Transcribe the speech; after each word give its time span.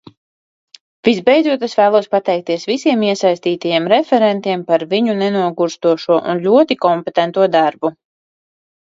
Visbeidzot 1.07 1.65
es 1.65 1.73
vēlos 1.79 2.07
pateikties 2.13 2.63
visiem 2.69 3.03
iesaistītajiem 3.09 3.89
referentiem 3.93 4.63
par 4.71 4.85
viņu 4.93 5.15
nenogurstošo 5.19 6.17
un 6.33 6.41
ļoti 6.47 6.79
kompetento 6.87 7.45
darbu. 7.57 7.93